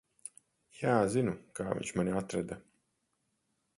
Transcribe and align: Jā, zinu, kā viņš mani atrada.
Jā, 0.77 0.95
zinu, 1.15 1.35
kā 1.59 1.67
viņš 1.75 1.93
mani 1.99 2.17
atrada. 2.23 2.59